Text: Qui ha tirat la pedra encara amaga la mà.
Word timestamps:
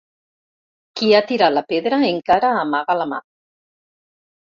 Qui 1.01 1.09
ha 1.17 1.19
tirat 1.31 1.53
la 1.55 1.63
pedra 1.73 1.99
encara 2.07 2.49
amaga 2.61 2.97
la 3.03 3.07
mà. 3.13 3.21